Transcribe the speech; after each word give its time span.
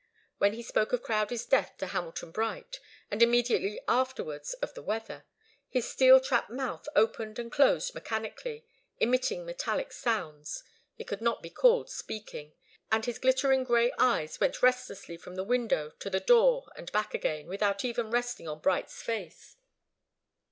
When 0.39 0.53
he 0.53 0.63
spoke 0.63 0.93
of 0.93 1.03
Crowdie's 1.03 1.45
death 1.45 1.77
to 1.77 1.85
Hamilton 1.85 2.31
Bright, 2.31 2.79
and 3.11 3.21
immediately 3.21 3.79
afterwards 3.87 4.55
of 4.55 4.73
the 4.73 4.81
weather, 4.81 5.25
his 5.69 5.87
steel 5.87 6.19
trap 6.19 6.49
mouth 6.49 6.87
opened 6.95 7.37
and 7.37 7.51
closed 7.51 7.93
mechanically, 7.93 8.65
emitting 8.99 9.45
metallic 9.45 9.91
sounds 9.93 10.63
it 10.97 11.03
could 11.05 11.21
not 11.21 11.43
be 11.43 11.51
called 11.51 11.91
speaking 11.91 12.55
and 12.91 13.05
his 13.05 13.19
glittering 13.19 13.63
grey 13.63 13.91
eyes 13.99 14.39
went 14.39 14.63
restlessly 14.63 15.17
from 15.17 15.35
the 15.35 15.43
window 15.43 15.91
to 15.99 16.09
the 16.09 16.19
door 16.19 16.71
and 16.75 16.91
back 16.91 17.13
again, 17.13 17.45
without 17.45 17.85
even 17.85 18.09
resting 18.09 18.47
on 18.47 18.59
Bright's 18.59 19.03
face. 19.03 19.55